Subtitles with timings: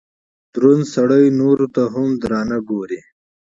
[0.53, 2.99] دروند سړئ نورو ته هم درانه ګوري